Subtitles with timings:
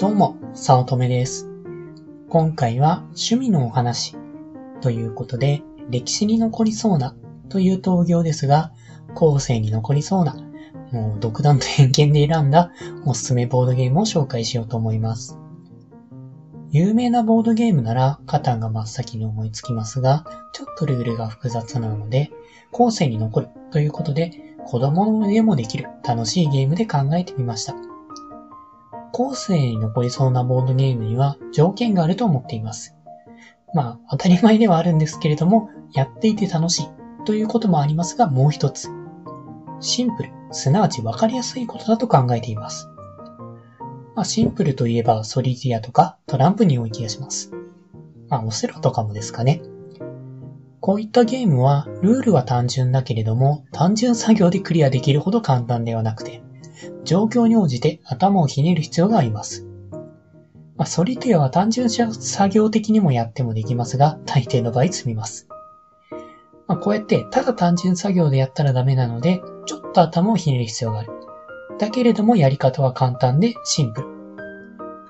[0.00, 1.50] どうも、さおとめです。
[2.30, 4.16] 今回は趣味のお話
[4.80, 7.14] ということで、歴史に残りそうな
[7.50, 8.72] という闘業ですが、
[9.14, 10.36] 後世に残りそうな、
[10.90, 12.72] もう独断と偏見で選んだ
[13.04, 15.38] おすすめボードゲームを紹介しようと思います。
[16.70, 22.30] 有名なボードゲームなら、カタンが真っ先に思いつきますが、ちょっとルールが複雑なので、
[22.70, 27.89] 後世に残るということで、子供でもできる楽しいゲームで考えてみました。
[29.12, 32.96] 後世に残りそうなボードゲームには条件があると思っています。
[33.74, 36.88] まあ、当たり前ではあるんですけれども、やっていて楽しい
[37.24, 38.88] ということもありますが、もう一つ。
[39.80, 42.88] シンプル、すなわちわかりやすいことだと考えています。
[44.14, 47.52] まあ、シンプルといえばソリティアとかトランプに多い気がします。
[48.28, 49.62] まあ、オセロとかもですかね。
[50.80, 56.42] こういったゲームは、ルールは単純だけれども、単純作業でクリアできるほど簡単ではなくて、
[57.04, 59.66] 状況に応じて頭をひねる必要があります。
[60.76, 65.46] まあ、ソリティアは単純作業的にもやってもできますが、大抵の場合積みます。
[66.66, 71.10] まあ、こうやってただ単純作業でやったらダメなので、ちょっと頭をひねる必要がある。
[71.78, 74.08] だけれどもやり方は簡単でシンプル。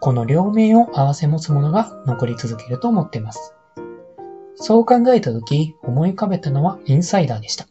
[0.00, 3.54] この両面を合わせ持つものが残り続けると思っています。
[4.56, 7.66] そう考えたとき、思い浮かべたのはインサイダーでした。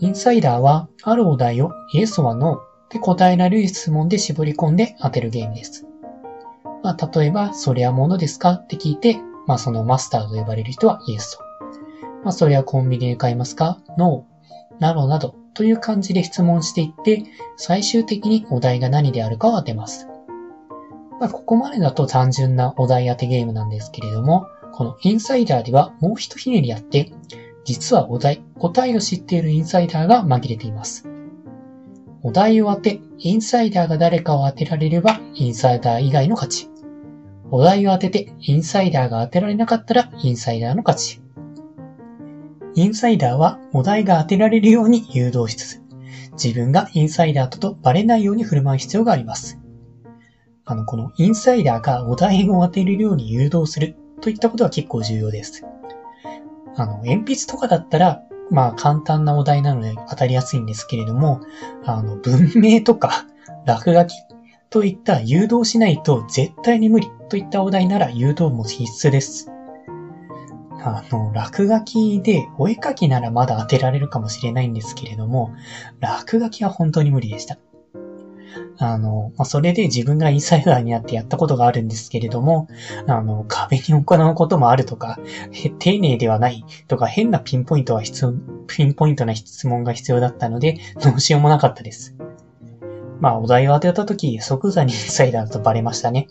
[0.00, 5.86] インサイダーは、あるお題をイエスはノーで答えられる質問で絞り込んで当てるゲームです。
[6.82, 11.44] まあ、例えば、それはものですかって聞いて、まあ、そのマスターと呼ばれる人はイエスと。
[12.24, 13.78] まあ、それはコンビニで買いますか？
[13.98, 14.80] ノー。
[14.80, 17.24] などなどという感じで質問していって、
[17.56, 20.08] 最終的にお題が何であるかを当てます。
[21.20, 27.12] まあ、ここまでだと単純なお題当てゲームなんですけれども、このインサイダーではもう一ひねりやって、
[27.64, 31.08] 実はお題、答えを知っているインサイダーが紛れています。
[32.22, 36.68] お題を当て、インサイダーが誰かを当てられれば、インサイダー以外の勝ち。
[37.50, 41.20] お題を当てて、インサイダーが当てられなかったら、インサイダーの勝ち。
[42.74, 45.82] インサイダーは、お題が当てられるように誘導しつつ、
[46.32, 49.58] 自分がインサイダーととバレないように振る舞う必要があります。
[50.64, 55.64] あの、このインサイダーがお題を当てるように誘導するといったことは結構重要です。
[56.76, 61.40] あの、鉛筆とかだったら、まあ簡単なお題なので当たりやすいんですけれども、
[61.84, 63.26] あの、文明とか
[63.66, 64.14] 落書き
[64.70, 69.50] といった誘導しないと絶対に無理といったお題なら誘導も必須です。
[70.86, 75.54] あの、落書きでお絵描きならまだ当てられるかもしれないんですけれども、
[76.00, 77.56] 落書きは本当に無理でした。
[78.78, 82.68] あの、まあ、それで自分がインサイダーになってやったことがあるんですけれども、
[83.06, 85.18] あの、壁に行うこともあるとか、
[85.78, 88.34] 丁寧ではないとか、変なピンポイントは必要、
[88.66, 92.14] ピンポイントな質問が必要だったので、どうしようもなかったです。
[93.20, 96.28] まあ、お題を当てたとき、即座にインサイダーだとバレましたね。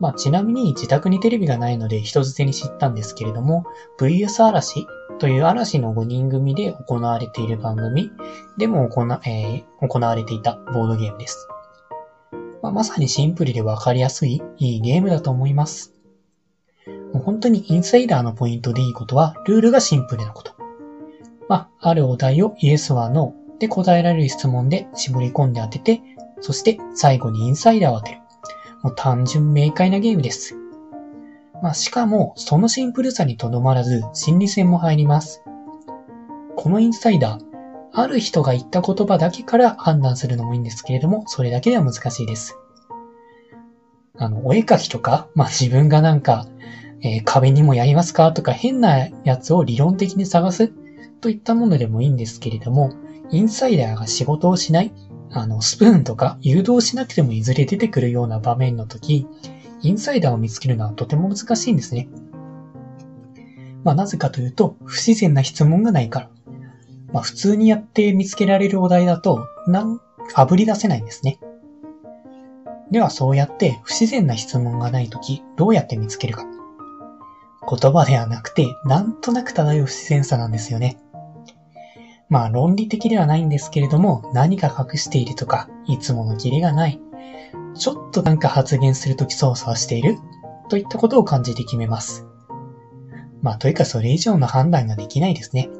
[0.00, 3.64] まあ、ちなみに自宅にテレビがないので人づてに知ったんですけれども、
[3.98, 4.86] VS 嵐
[5.18, 8.10] という嵐の5人組で行われている番組
[8.56, 11.46] でも行,、えー、行われていたボードゲームです。
[12.62, 15.92] まあ、まさにシンプルでわかりやすい、いいゲームだと思います。
[17.12, 20.52] もう本当にインサイダーのポイントでいいことは、ルールがシンプルなこと。
[21.48, 26.00] まあ、あるお題をイエスはノーで答えられる質問で絞り込んで当てて、
[26.40, 28.20] そして最後にインサイダーを当てる。
[28.82, 30.56] もう単純明快なゲームです。
[31.62, 35.42] まあ、しかも、そのシンプルさにとどまらず、心理戦も入ります。
[36.56, 37.50] このインサイダー、
[37.92, 42.56] ある人が言った言葉だけから判断するのもいいんですけれども、それだけでは難しいです。
[44.16, 46.46] あの、お絵描きとか、まあ、自分がなんか、
[47.02, 50.72] えー、壁にもやりますかとか変なやつを理論的に探す
[51.20, 52.92] といったものでもいいんですけれども、
[53.30, 54.92] インサイダーが仕事をしない、
[55.30, 59.26] あの、スプーンとか誘導しなくてもいずれ出てくるような場面の時、
[59.82, 62.08] インサイダーを見つけるのはとても難しいんですね。
[63.84, 66.30] まあなぜかというと、不自然な質問がないから。
[67.12, 70.00] まあ普通にやって見つけられるお題だと、なん、
[70.34, 71.38] 炙り出せないんですね。
[72.90, 76.44] ではそうやって不自然な質問がないとき、どうやって見つけるか。
[77.68, 80.98] 言葉ではなくて、なんとなく漂う不自然さなんですよね。
[82.30, 87.00] まあ論理的ではないんですけれども、何か隠しているとか、いつものキリがない、
[87.74, 90.16] ちょっとなんか発言するとき操作している
[90.68, 92.24] といったことを感じて決めます。
[93.42, 95.70] まあ、というかそれ以上の判断ができないですね。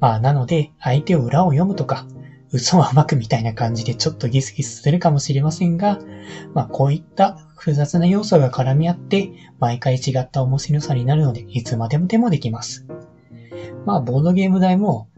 [0.00, 2.06] まあ、なので、相手を裏を読むとか、
[2.52, 5.98] 嘘を暴くみたいな感じでちょっとギスギスするかもしれませんが、
[6.52, 12.86] まあ、こういった複雑な要素が絡み合って、毎回違った面白さになるので、いつまでもでもできます。
[13.86, 15.08] まあ、ボードゲーム代も、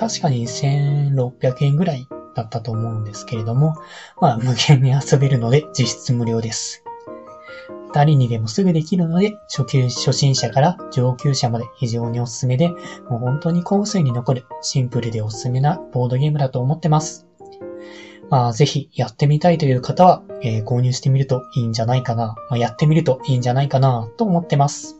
[0.00, 3.74] 確かに1600円ぐらいだったと思うんですけれども、
[4.18, 6.82] まあ無限に遊べるので実質無料です。
[7.92, 12.70] 誰にでもすぐできるので、初級、初心者から上級者まで非常におすすめで、
[13.10, 17.26] もう本当に後世に残るシンプルでおすすめなボードゲームだと思ってます。
[18.30, 24.99] まあ、ぜひやってみたいという方は、えー、購入してみるといいんじゃないかな、まあ、やってみるといいんじゃないかなと思ってます。